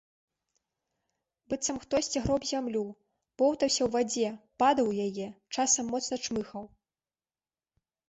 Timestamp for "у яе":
4.95-5.31